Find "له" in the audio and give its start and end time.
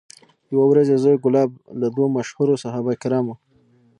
1.81-1.87